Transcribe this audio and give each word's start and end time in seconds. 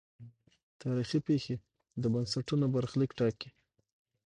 تاریخي 0.81 1.19
پېښې 1.27 1.55
د 2.01 2.03
بنسټونو 2.13 2.65
برخلیک 2.75 3.11
ټاکي. 3.19 3.49